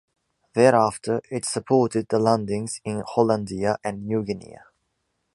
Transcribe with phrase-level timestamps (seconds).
[0.55, 4.57] Thereafter, it supported the landings in Hollandia and New Guinea.